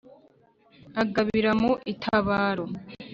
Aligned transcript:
agabira 1.01 1.51
mu 1.61 1.71
itabaro. 1.93 2.65